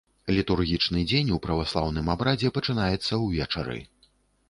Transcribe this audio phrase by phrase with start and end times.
[0.37, 3.83] Літургічны дзень у праваслаўным абрадзе пачынаецца ўвечары.